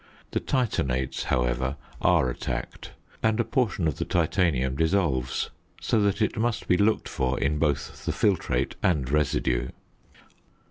[0.31, 2.89] The titanates, however, are attacked,
[3.21, 7.59] and a portion of the titanium dissolves; so that it must be looked for in
[7.59, 9.67] both the filtrate and residue.